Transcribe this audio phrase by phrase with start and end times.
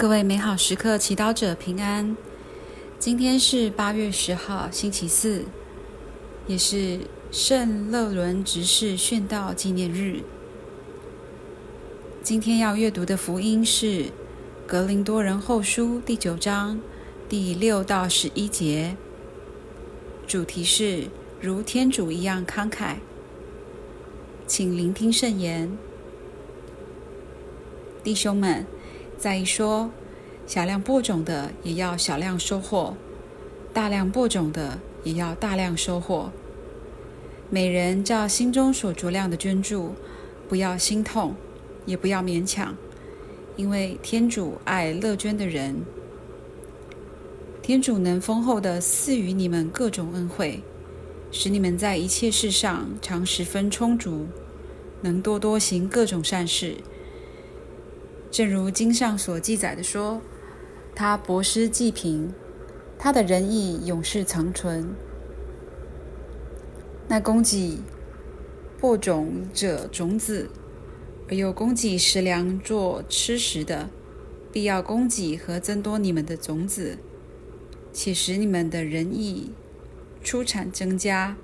[0.00, 2.16] 各位美好时刻祈祷者平安。
[2.98, 5.44] 今天是八月十号，星期四，
[6.46, 10.22] 也是圣勒伦执事殉道纪念日。
[12.22, 14.04] 今天要阅读的福音是
[14.66, 16.80] 《格林多人后书》第九章
[17.28, 18.96] 第六到十一节，
[20.26, 21.08] 主题是
[21.42, 22.94] 如天主一样慷慨。
[24.46, 25.76] 请聆听圣言，
[28.02, 28.64] 弟兄们。
[29.20, 29.90] 再一说，
[30.46, 32.96] 小量播种的也要小量收获，
[33.70, 36.32] 大量播种的也要大量收获。
[37.50, 39.94] 每人照心中所酌量的捐助，
[40.48, 41.34] 不要心痛，
[41.84, 42.74] 也不要勉强，
[43.56, 45.82] 因为天主爱乐捐的人。
[47.60, 50.62] 天主能丰厚的赐予你们各种恩惠，
[51.30, 54.28] 使你们在一切事上常十分充足，
[55.02, 56.78] 能多多行各种善事。
[58.30, 60.22] 正如经上所记载的说，
[60.94, 62.32] 他博施济贫，
[62.96, 64.94] 他的仁义永世长存。
[67.08, 67.80] 那供给
[68.78, 70.48] 播种者种子，
[71.28, 73.90] 而又供给食粮做吃食的，
[74.52, 76.98] 必要供给和增多你们的种子，
[77.92, 79.50] 且使你们的仁义
[80.22, 81.36] 出产增加，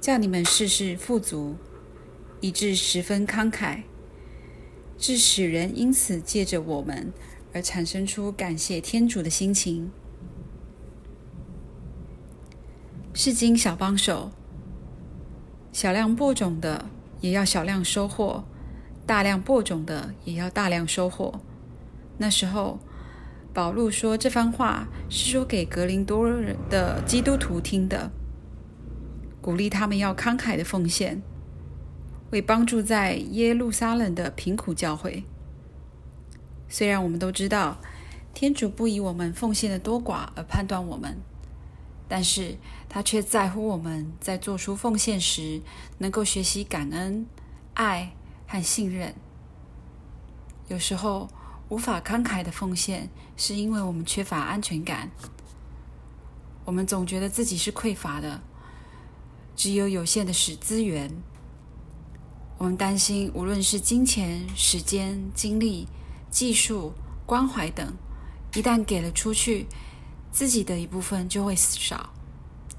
[0.00, 1.56] 叫你们事事富足，
[2.40, 3.82] 以致十分慷慨。
[4.98, 7.12] 致使人因此借着我们
[7.54, 9.90] 而产生出感谢天主的心情。
[13.14, 14.30] 是经小帮手，
[15.72, 16.84] 小量播种的
[17.20, 18.44] 也要小量收获，
[19.06, 21.40] 大量播种的也要大量收获。
[22.18, 22.78] 那时候，
[23.54, 28.10] 保禄说这番话是说给格林多人的基督徒听的，
[29.40, 31.22] 鼓励他们要慷慨的奉献。
[32.30, 35.24] 为帮助在耶路撒冷的贫苦教会。
[36.68, 37.78] 虽然我们都知道，
[38.34, 41.18] 天主不以我们奉献的多寡而判断我们，
[42.06, 42.56] 但是
[42.88, 45.62] 他却在乎我们在做出奉献时
[45.98, 47.26] 能够学习感恩、
[47.74, 48.14] 爱
[48.46, 49.14] 和信任。
[50.68, 51.28] 有时候
[51.70, 55.10] 无法慷慨的奉献，是因为我们缺乏安全感。
[56.66, 58.42] 我们总觉得自己是匮乏的，
[59.56, 61.10] 只有有限的使资源。
[62.58, 65.86] 我们担心，无论是金钱、时间、精力、
[66.28, 66.92] 技术、
[67.24, 67.94] 关怀等，
[68.52, 69.68] 一旦给了出去，
[70.32, 72.10] 自己的一部分就会少，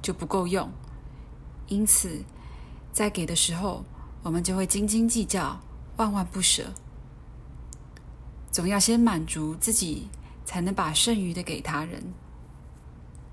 [0.00, 0.70] 就不够用。
[1.66, 2.22] 因此，
[2.92, 3.84] 在给的时候，
[4.22, 5.60] 我们就会斤斤计较、
[5.96, 6.72] 万万不舍，
[8.52, 10.08] 总要先满足自己，
[10.44, 12.14] 才能把剩余的给他人。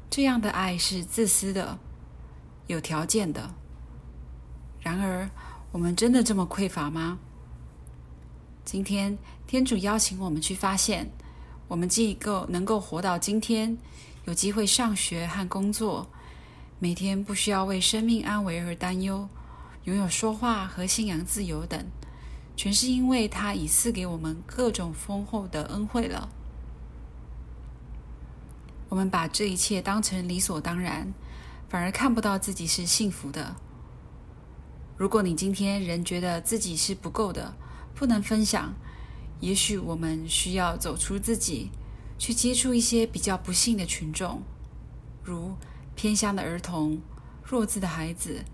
[0.09, 1.77] 这样的爱是自私的、
[2.65, 3.53] 有条件的。
[4.79, 5.29] 然而，
[5.71, 7.17] 我们真的这么匮乏吗？
[8.65, 9.17] 今天，
[9.47, 11.09] 天主邀请我们去发现，
[11.69, 13.77] 我们既够能够活到今天，
[14.25, 16.09] 有机会上学和工作，
[16.77, 19.29] 每天不需要为生命安危而担忧，
[19.85, 21.85] 拥有说话和信仰自由等，
[22.57, 26.29] 全是因为他已赐给我们各种丰厚的恩惠了。
[28.89, 31.13] 我们把这一切当成理所当然，
[31.69, 33.55] 反而看不到自己是幸福的。
[35.01, 37.55] 如果你今天仍觉得自己是不够的，
[37.95, 38.71] 不能分享，
[39.39, 41.71] 也许我们需要走出自己，
[42.19, 44.43] 去接触一些比较不幸的群众，
[45.23, 45.55] 如
[45.95, 47.01] 偏乡的儿童、
[47.43, 48.45] 弱智的孩子、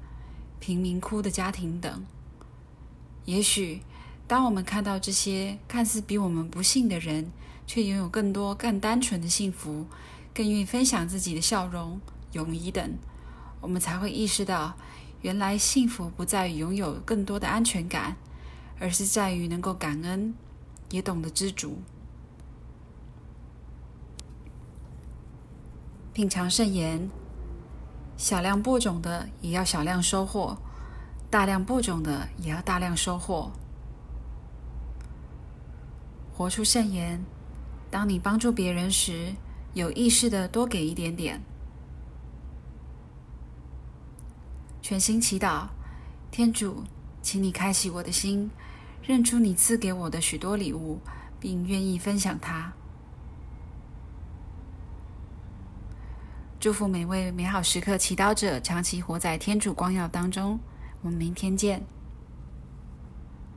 [0.61, 2.05] 贫民窟的家庭等。
[3.25, 3.81] 也许，
[4.25, 7.29] 当我们看到这些看似比我们不幸的人，
[7.65, 9.85] 却拥有更多、更单纯的幸福，
[10.33, 11.99] 更愿意分享自己的笑容、
[12.31, 12.97] 友谊等，
[13.59, 14.77] 我们才会意识到。
[15.27, 18.15] 原来幸福不在于拥有更多的安全感，
[18.79, 20.33] 而是在于能够感恩，
[20.89, 21.79] 也懂得知足。
[26.13, 27.09] 品尝圣言，
[28.15, 30.57] 小量播种的也要小量收获，
[31.29, 33.51] 大量播种的也要大量收获。
[36.31, 37.21] 活出圣言，
[37.91, 39.33] 当你帮助别人时，
[39.73, 41.43] 有意识的多给一点点。
[44.87, 45.67] 全心祈祷，
[46.31, 46.81] 天主，
[47.21, 48.49] 请你开启我的心，
[49.03, 51.01] 认出你赐给我的许多礼物，
[51.41, 52.71] 并愿意分享它。
[56.57, 60.57] 祝福每位美好时刻祈祷者，长期活在天主光耀当中。
[61.01, 61.85] 我们明天见。